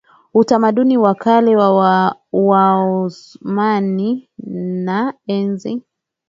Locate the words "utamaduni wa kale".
0.33-1.55